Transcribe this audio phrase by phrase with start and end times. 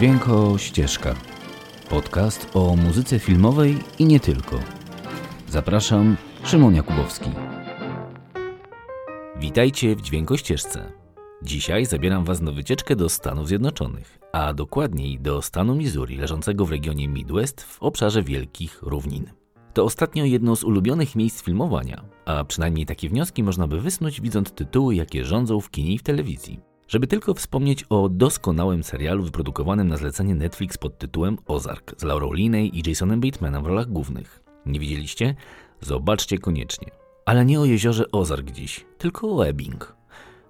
[0.00, 1.14] Dźwięko Ścieżka.
[1.90, 4.58] Podcast o muzyce filmowej i nie tylko.
[5.48, 7.30] Zapraszam, Szymon Jakubowski.
[9.36, 10.92] Witajcie w Dźwięko Ścieżce.
[11.42, 16.70] Dzisiaj zabieram Was na wycieczkę do Stanów Zjednoczonych, a dokładniej do stanu Missouri, leżącego w
[16.70, 19.26] regionie Midwest w obszarze Wielkich Równin.
[19.74, 24.52] To ostatnio jedno z ulubionych miejsc filmowania, a przynajmniej takie wnioski można by wysnuć widząc
[24.52, 26.69] tytuły, jakie rządzą w kinie i w telewizji.
[26.90, 32.32] Żeby tylko wspomnieć o doskonałym serialu wyprodukowanym na zlecenie Netflix pod tytułem Ozark z Laurą
[32.32, 34.42] Linney i Jasonem Batemanem w rolach głównych.
[34.66, 35.34] Nie widzieliście?
[35.80, 36.90] Zobaczcie koniecznie.
[37.26, 39.96] Ale nie o jeziorze Ozark dziś, tylko o Ebbing.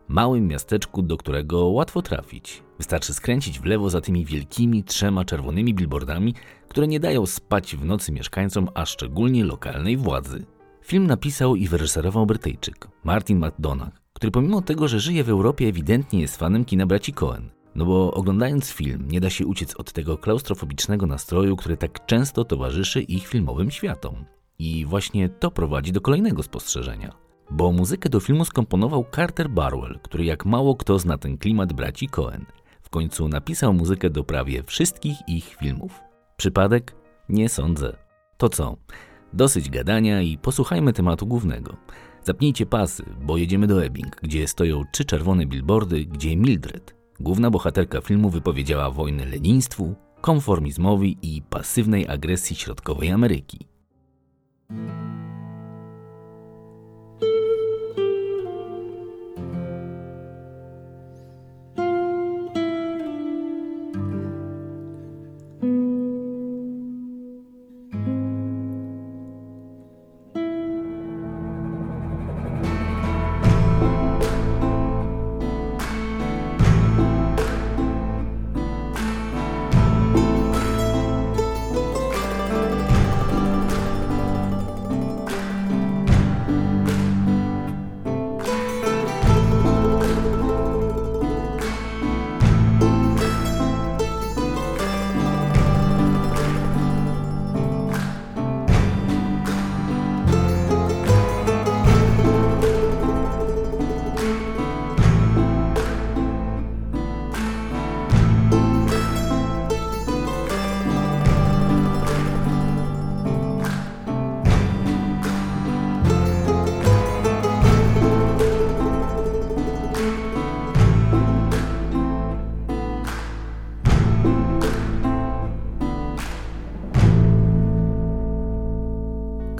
[0.08, 2.62] Małym miasteczku, do którego łatwo trafić.
[2.78, 6.34] Wystarczy skręcić w lewo za tymi wielkimi trzema czerwonymi billboardami,
[6.68, 10.44] które nie dają spać w nocy mieszkańcom, a szczególnie lokalnej władzy.
[10.90, 16.20] Film napisał i wyreżyserował Brytyjczyk Martin McDonagh, który pomimo tego, że żyje w Europie, ewidentnie
[16.20, 17.50] jest fanem kina braci Cohen.
[17.74, 22.44] No bo oglądając film, nie da się uciec od tego klaustrofobicznego nastroju, który tak często
[22.44, 24.24] towarzyszy ich filmowym światom.
[24.58, 27.12] I właśnie to prowadzi do kolejnego spostrzeżenia.
[27.50, 32.08] Bo muzykę do filmu skomponował Carter Barwell, który jak mało kto zna ten klimat braci
[32.08, 32.46] Cohen.
[32.82, 36.00] W końcu napisał muzykę do prawie wszystkich ich filmów.
[36.36, 36.94] Przypadek?
[37.28, 37.96] Nie sądzę.
[38.36, 38.76] To co?
[39.32, 41.76] Dosyć gadania i posłuchajmy tematu głównego.
[42.24, 48.00] Zapnijcie pasy, bo jedziemy do Ebbing, gdzie stoją trzy czerwone billboardy, gdzie Mildred, główna bohaterka
[48.00, 53.66] filmu, wypowiedziała wojnę lenistwu, konformizmowi i pasywnej agresji środkowej Ameryki.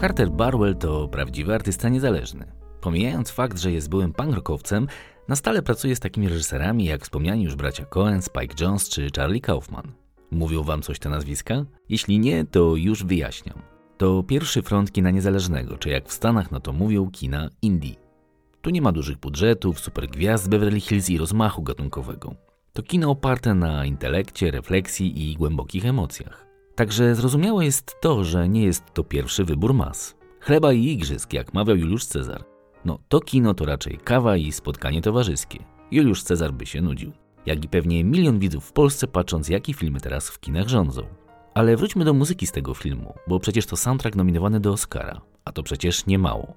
[0.00, 2.52] Carter Barwell to prawdziwy artysta niezależny.
[2.80, 4.86] Pomijając fakt, że jest byłym pangrokowcem,
[5.28, 9.40] na stale pracuje z takimi reżyserami jak wspomniani już bracia Cohen, Spike Jones czy Charlie
[9.40, 9.92] Kaufman.
[10.30, 11.64] Mówią wam coś te nazwiska?
[11.88, 13.62] Jeśli nie, to już wyjaśniam.
[13.98, 17.94] To pierwszy front kina niezależnego, czy jak w Stanach na to mówią, kina indie.
[18.62, 22.34] Tu nie ma dużych budżetów, supergwiazd Beverly Hills i rozmachu gatunkowego.
[22.72, 26.49] To kino oparte na intelekcie, refleksji i głębokich emocjach.
[26.80, 30.16] Także zrozumiałe jest to, że nie jest to pierwszy wybór mas.
[30.40, 32.44] Chleba i igrzysk, jak mawiał Juliusz Cezar.
[32.84, 35.58] No to kino to raczej kawa i spotkanie towarzyskie.
[35.90, 37.12] Juliusz Cezar by się nudził.
[37.46, 41.02] Jak i pewnie milion widzów w Polsce patrząc jakie filmy teraz w kinach rządzą.
[41.54, 45.52] Ale wróćmy do muzyki z tego filmu, bo przecież to soundtrack nominowany do Oscara, a
[45.52, 46.56] to przecież nie mało.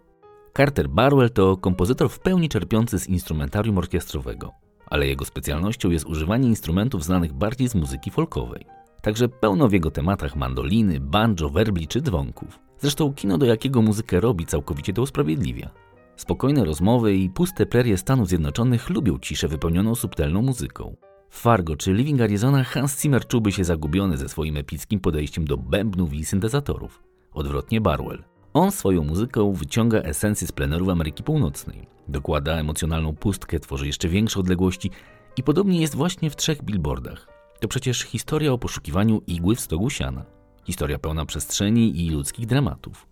[0.58, 4.52] Carter Barwell to kompozytor w pełni czerpiący z instrumentarium orkiestrowego,
[4.86, 8.83] ale jego specjalnością jest używanie instrumentów znanych bardziej z muzyki folkowej.
[9.04, 12.60] Także pełno w jego tematach mandoliny, banjo, werbli czy dzwonków.
[12.80, 15.70] Zresztą kino, do jakiego muzykę robi, całkowicie to usprawiedliwia.
[16.16, 20.96] Spokojne rozmowy i puste prerie Stanów Zjednoczonych lubią ciszę wypełnioną subtelną muzyką.
[21.30, 25.58] W Fargo czy Living Arizona Hans Zimmer czułby się zagubiony ze swoim epickim podejściem do
[25.58, 27.04] bębnów i syntezatorów.
[27.34, 28.24] Odwrotnie Barwell.
[28.54, 31.88] On swoją muzyką wyciąga esencję z plenerów Ameryki Północnej.
[32.08, 34.92] Dokłada emocjonalną pustkę, tworzy jeszcze większe odległości
[35.38, 37.33] i podobnie jest właśnie w trzech billboardach.
[37.64, 40.26] To przecież historia o poszukiwaniu igły w stogu siana.
[40.66, 43.08] Historia pełna przestrzeni i ludzkich dramatów.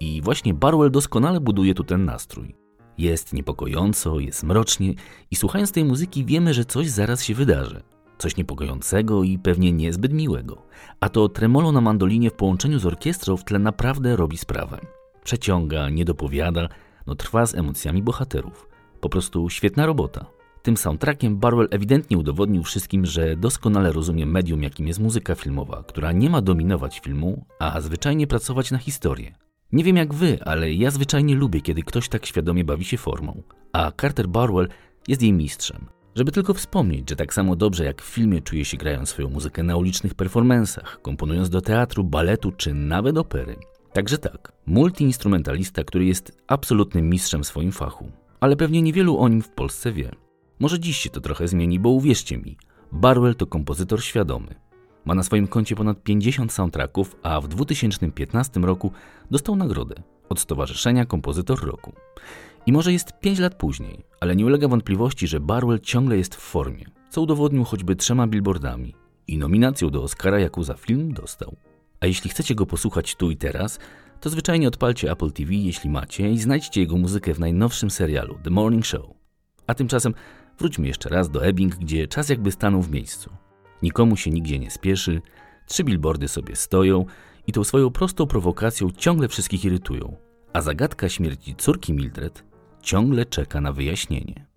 [0.00, 2.54] I właśnie Barwell doskonale buduje tu ten nastrój.
[2.98, 4.94] Jest niepokojąco, jest mrocznie
[5.30, 7.82] i słuchając tej muzyki wiemy, że coś zaraz się wydarzy.
[8.18, 10.62] Coś niepokojącego i pewnie niezbyt miłego.
[11.00, 14.78] A to tremolo na mandolinie w połączeniu z orkiestrą w tle naprawdę robi sprawę.
[15.24, 16.68] Przeciąga, nie dopowiada,
[17.06, 18.68] no trwa z emocjami bohaterów.
[19.00, 20.37] Po prostu świetna robota.
[20.68, 26.12] Tym soundtrackiem Barwell ewidentnie udowodnił wszystkim, że doskonale rozumie medium, jakim jest muzyka filmowa, która
[26.12, 29.34] nie ma dominować filmu, a zwyczajnie pracować na historię.
[29.72, 33.42] Nie wiem jak wy, ale ja zwyczajnie lubię, kiedy ktoś tak świadomie bawi się formą.
[33.72, 34.68] A Carter Barwell
[35.08, 35.86] jest jej mistrzem.
[36.14, 39.62] Żeby tylko wspomnieć, że tak samo dobrze jak w filmie czuje się grając swoją muzykę
[39.62, 43.56] na ulicznych performansach, komponując do teatru, baletu czy nawet opery.
[43.92, 48.10] Także tak, multiinstrumentalista, który jest absolutnym mistrzem w swoim fachu.
[48.40, 50.27] Ale pewnie niewielu o nim w Polsce wie.
[50.60, 52.56] Może dziś się to trochę zmieni, bo uwierzcie mi,
[52.92, 54.54] Barwell to kompozytor świadomy.
[55.04, 58.92] Ma na swoim koncie ponad 50 soundtracków, a w 2015 roku
[59.30, 59.94] dostał nagrodę
[60.28, 61.92] od Stowarzyszenia Kompozytor Roku.
[62.66, 66.40] I może jest 5 lat później, ale nie ulega wątpliwości, że Barwell ciągle jest w
[66.40, 68.94] formie, co udowodnił choćby trzema billboardami
[69.26, 71.56] i nominacją do Oscara, jaką za film dostał.
[72.00, 73.78] A jeśli chcecie go posłuchać tu i teraz,
[74.20, 78.50] to zwyczajnie odpalcie Apple TV, jeśli macie, i znajdźcie jego muzykę w najnowszym serialu The
[78.50, 79.06] Morning Show.
[79.66, 80.14] A tymczasem
[80.58, 83.30] wróćmy jeszcze raz do Ebbing, gdzie czas jakby stanął w miejscu.
[83.82, 85.22] Nikomu się nigdzie nie spieszy,
[85.66, 87.06] trzy billboardy sobie stoją
[87.46, 90.16] i tą swoją prostą prowokacją ciągle wszystkich irytują.
[90.52, 92.44] A zagadka śmierci córki Mildred
[92.82, 94.47] ciągle czeka na wyjaśnienie.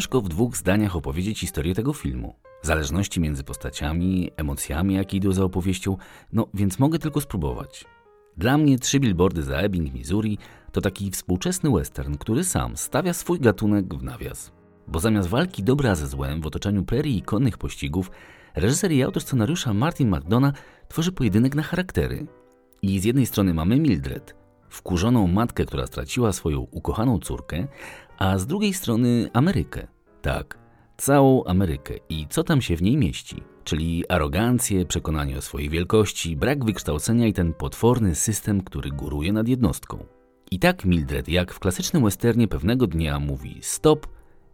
[0.00, 2.34] Ciężko w dwóch zdaniach opowiedzieć historię tego filmu.
[2.62, 5.96] Zależności między postaciami, emocjami, jakie idą za opowieścią,
[6.32, 7.84] no więc mogę tylko spróbować.
[8.36, 10.38] Dla mnie trzy billboardy za Ebbing, Missouri
[10.72, 14.52] to taki współczesny western, który sam stawia swój gatunek w nawias.
[14.88, 18.10] Bo zamiast walki dobra ze złem w otoczeniu prerii i konnych pościgów,
[18.54, 20.54] reżyser i autor scenariusza Martin McDonough
[20.88, 22.26] tworzy pojedynek na charaktery.
[22.82, 24.34] I z jednej strony mamy Mildred,
[24.68, 27.68] wkurzoną matkę, która straciła swoją ukochaną córkę,
[28.20, 29.86] a z drugiej strony Amerykę.
[30.22, 30.58] Tak,
[30.96, 36.36] całą Amerykę i co tam się w niej mieści, czyli arogancję, przekonanie o swojej wielkości,
[36.36, 40.06] brak wykształcenia i ten potworny system, który góruje nad jednostką.
[40.50, 44.06] I tak Mildred, jak w klasycznym westernie pewnego dnia mówi stop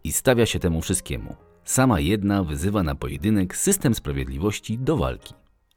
[0.05, 1.37] i stawia się temu wszystkiemu.
[1.65, 5.35] Sama jedna wyzywa na pojedynek system sprawiedliwości do walki.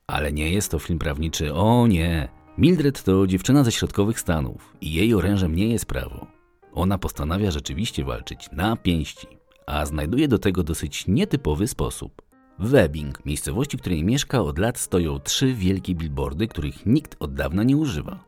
[0.07, 2.29] Ale nie jest to film prawniczy, o nie.
[2.57, 6.38] Mildred to dziewczyna ze środkowych Stanów i jej orężem nie jest prawo.
[6.73, 9.27] Ona postanawia rzeczywiście walczyć na pięści,
[9.67, 12.21] a znajduje do tego dosyć nietypowy sposób.
[12.59, 17.33] W Webbing, miejscowości, w której mieszka od lat, stoją trzy wielkie billboardy, których nikt od
[17.33, 18.23] dawna nie używa.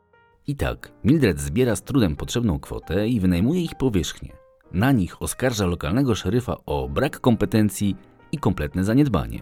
[0.47, 4.31] I tak, Mildred zbiera z trudem potrzebną kwotę i wynajmuje ich powierzchnię.
[4.71, 7.95] Na nich oskarża lokalnego szeryfa o brak kompetencji
[8.31, 9.39] i kompletne zaniedbanie.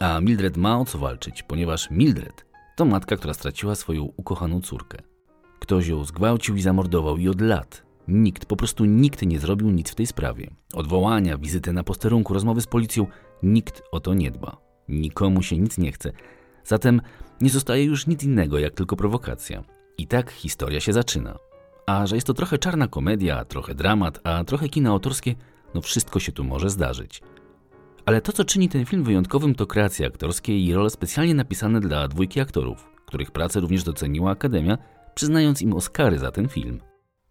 [0.00, 4.98] A Mildred ma o co walczyć, ponieważ Mildred to matka, która straciła swoją ukochaną córkę.
[5.58, 9.90] Ktoś ją zgwałcił i zamordował i od lat Nikt, po prostu nikt nie zrobił nic
[9.90, 10.50] w tej sprawie.
[10.74, 13.06] Odwołania, wizyty na posterunku, rozmowy z policją,
[13.42, 14.56] nikt o to nie dba.
[14.88, 16.12] Nikomu się nic nie chce.
[16.64, 17.00] Zatem
[17.40, 19.64] nie zostaje już nic innego jak tylko prowokacja.
[19.98, 21.38] I tak historia się zaczyna.
[21.86, 25.34] A że jest to trochę czarna komedia, trochę dramat, a trochę kino autorskie,
[25.74, 27.22] no wszystko się tu może zdarzyć.
[28.06, 32.08] Ale to, co czyni ten film wyjątkowym, to kreacje aktorskie i role specjalnie napisane dla
[32.08, 34.78] dwójki aktorów, których pracę również doceniła Akademia,
[35.14, 36.80] przyznając im Oscary za ten film.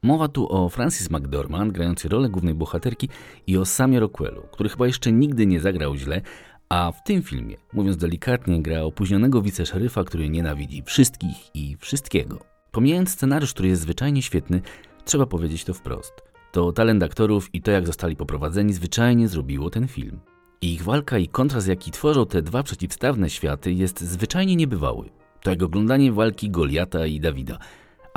[0.03, 3.09] Mowa tu o Francis McDormand, grającej rolę głównej bohaterki,
[3.47, 6.21] i o Samie Rockwellu, który chyba jeszcze nigdy nie zagrał źle,
[6.69, 12.39] a w tym filmie, mówiąc delikatnie, gra opóźnionego wiceszeryfa, który nienawidzi wszystkich i wszystkiego.
[12.71, 14.61] Pomijając scenariusz, który jest zwyczajnie świetny,
[15.05, 16.13] trzeba powiedzieć to wprost.
[16.51, 20.19] To talent aktorów i to, jak zostali poprowadzeni, zwyczajnie zrobiło ten film.
[20.61, 25.09] Ich walka i kontrast, jaki tworzą te dwa przeciwstawne światy, jest zwyczajnie niebywały.
[25.41, 27.59] To jak oglądanie walki Goliata i Dawida.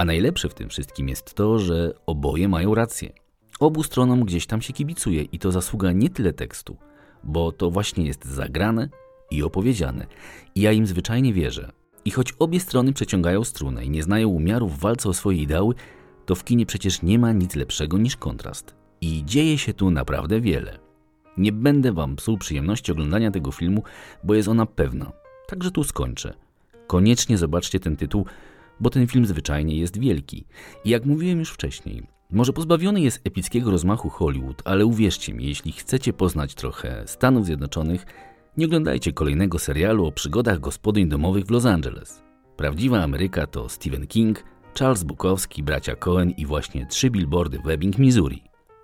[0.00, 3.12] A najlepsze w tym wszystkim jest to, że oboje mają rację.
[3.58, 6.76] Obu stronom gdzieś tam się kibicuje i to zasługa nie tyle tekstu,
[7.24, 8.88] bo to właśnie jest zagrane
[9.30, 10.06] i opowiedziane.
[10.54, 11.72] I ja im zwyczajnie wierzę.
[12.04, 15.74] I choć obie strony przeciągają strunę i nie znają umiaru w walce o swoje ideały,
[16.26, 18.74] to w kinie przecież nie ma nic lepszego niż kontrast.
[19.00, 20.78] I dzieje się tu naprawdę wiele.
[21.36, 23.82] Nie będę wam psuł przyjemności oglądania tego filmu,
[24.24, 25.12] bo jest ona pewna.
[25.46, 26.34] Także tu skończę.
[26.86, 28.26] Koniecznie zobaczcie ten tytuł,
[28.80, 30.44] bo ten film zwyczajnie jest wielki.
[30.84, 35.72] I jak mówiłem już wcześniej, może pozbawiony jest epickiego rozmachu Hollywood, ale uwierzcie mi, jeśli
[35.72, 38.06] chcecie poznać trochę Stanów Zjednoczonych,
[38.56, 42.22] nie oglądajcie kolejnego serialu o przygodach gospodyń domowych w Los Angeles.
[42.56, 44.44] Prawdziwa Ameryka to Stephen King,
[44.78, 48.42] Charles Bukowski, bracia Cohen i właśnie trzy billboardy w Ebbing, Missouri.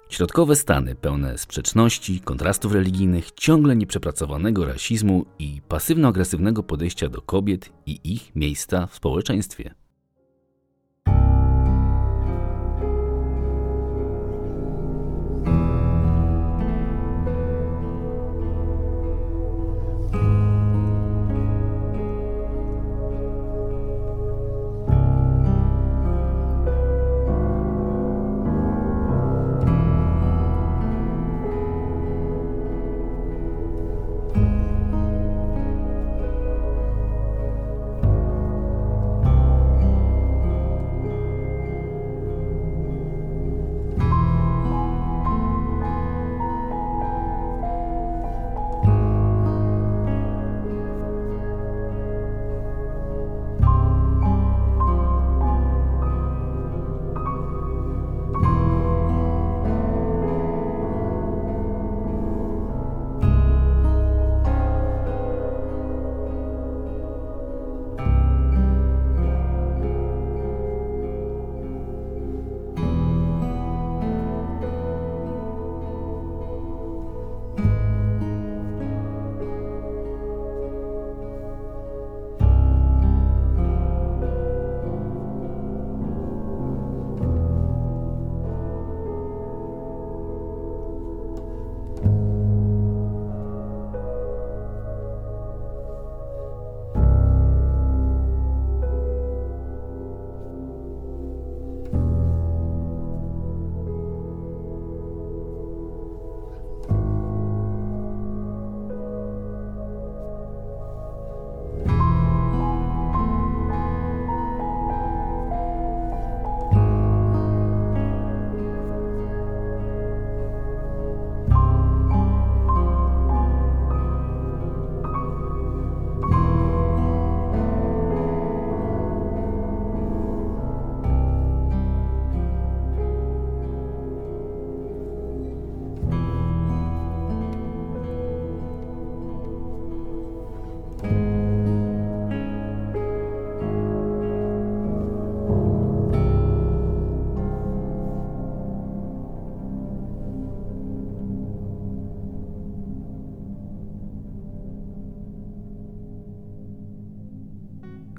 [0.09, 8.00] Środkowe Stany pełne sprzeczności, kontrastów religijnych, ciągle nieprzepracowanego rasizmu i pasywno-agresywnego podejścia do kobiet i
[8.05, 9.75] ich miejsca w społeczeństwie.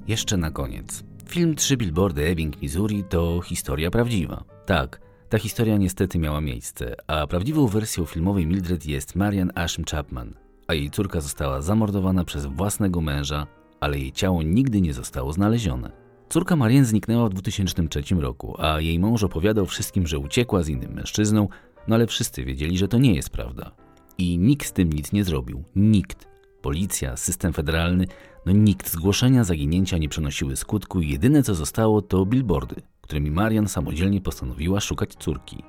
[0.08, 1.04] Jeszcze na koniec.
[1.28, 4.44] Film Trzy Billboardy Ebbing, Missouri to historia prawdziwa.
[4.66, 10.34] Tak, ta historia niestety miała miejsce, a prawdziwą wersją filmowej Mildred jest Marian Asham Chapman,
[10.66, 13.46] a jej córka została zamordowana przez własnego męża,
[13.80, 15.90] ale jej ciało nigdy nie zostało znalezione.
[16.28, 20.92] Córka Marian zniknęła w 2003 roku, a jej mąż opowiadał wszystkim, że uciekła z innym
[20.92, 21.48] mężczyzną,
[21.88, 23.70] no ale wszyscy wiedzieli, że to nie jest prawda.
[24.18, 25.64] I nikt z tym nic nie zrobił.
[25.76, 26.28] Nikt.
[26.62, 28.06] Policja, system federalny,
[28.48, 33.68] no nikt zgłoszenia zaginięcia nie przynosiły skutku i jedyne co zostało to billboardy, którymi Marian
[33.68, 35.62] samodzielnie postanowiła szukać córki.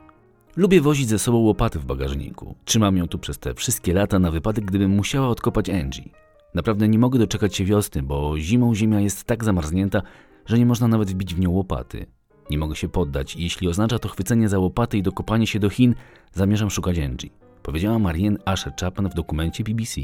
[0.55, 2.55] Lubię wozić ze sobą łopaty w bagażniku.
[2.65, 6.09] Trzymam ją tu przez te wszystkie lata na wypadek, gdybym musiała odkopać Angie.
[6.55, 10.01] Naprawdę nie mogę doczekać się wiosny, bo zimą ziemia jest tak zamarznięta,
[10.45, 12.05] że nie można nawet wbić w nią łopaty.
[12.49, 15.69] Nie mogę się poddać i jeśli oznacza to chwycenie za łopaty i dokopanie się do
[15.69, 15.95] Chin,
[16.33, 17.29] zamierzam szukać Angie.
[17.63, 20.01] Powiedziała Marianne Asher Chapman w dokumencie BBC.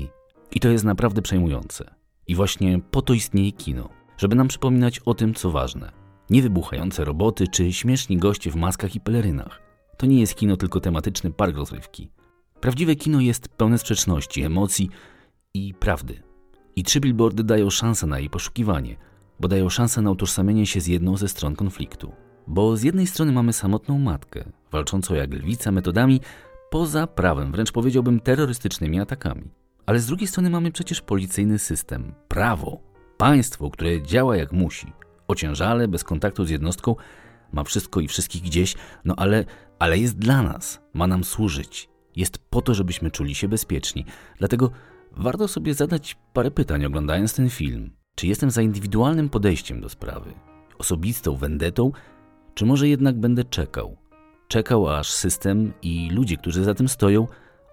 [0.52, 2.05] I to jest naprawdę przejmujące.
[2.28, 5.92] I właśnie po to istnieje kino, żeby nam przypominać o tym, co ważne.
[6.30, 9.62] Niewybuchające roboty czy śmieszni goście w maskach i pelerynach.
[9.98, 12.12] To nie jest kino, tylko tematyczny park rozrywki.
[12.62, 14.90] Prawdziwe kino jest pełne sprzeczności, emocji
[15.54, 16.24] i prawdy.
[16.76, 18.98] I trzy billboardy dają szansę na jej poszukiwanie,
[19.40, 22.12] bo dają szansę na utożsamienie się z jedną ze stron konfliktu.
[22.48, 26.22] Bo z jednej strony mamy samotną matkę, walczącą jak lwica metodami
[26.70, 29.50] poza prawem, wręcz powiedziałbym terrorystycznymi atakami.
[29.86, 32.80] Ale z drugiej strony mamy przecież policyjny system, prawo,
[33.18, 34.94] państwo, które działa jak musi,
[35.28, 36.96] ociężale, bez kontaktu z jednostką,
[37.52, 38.76] ma wszystko i wszystkich gdzieś,
[39.06, 39.46] no ale,
[39.80, 41.90] ale jest dla nas, ma nam służyć.
[42.16, 44.06] Jest po to, żebyśmy czuli się bezpieczni.
[44.38, 44.72] Dlatego
[45.12, 47.92] warto sobie zadać parę pytań oglądając ten film.
[48.16, 50.34] Czy jestem za indywidualnym podejściem do sprawy,
[50.78, 51.92] osobistą wendetą,
[52.54, 53.98] czy może jednak będę czekał?
[54.48, 57.28] Czekał, aż system i ludzie, którzy za tym stoją,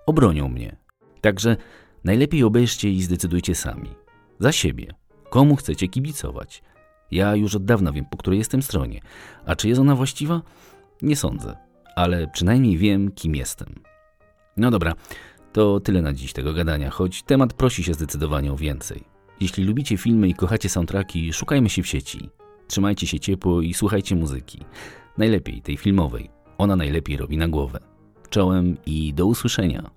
[0.06, 0.76] obronią mnie.
[1.20, 1.56] Także
[2.04, 3.88] najlepiej obejrzcie i zdecydujcie sami.
[4.38, 4.94] Za siebie.
[5.30, 6.62] Komu chcecie kibicować?
[7.10, 9.00] Ja już od dawna wiem, po której jestem stronie.
[9.46, 10.42] A czy jest ona właściwa?
[11.02, 11.56] Nie sądzę.
[11.96, 13.82] Ale przynajmniej wiem, kim jestem.
[14.56, 14.94] No dobra,
[15.52, 19.04] to tyle na dziś tego gadania, choć temat prosi się zdecydowanie o więcej.
[19.40, 22.30] Jeśli lubicie filmy i kochacie soundtracki, szukajmy się w sieci.
[22.68, 24.64] Trzymajcie się ciepło i słuchajcie muzyki.
[25.18, 26.30] Najlepiej tej filmowej.
[26.58, 27.78] Ona najlepiej robi na głowę.
[28.30, 29.90] Czołem i do usłyszenia.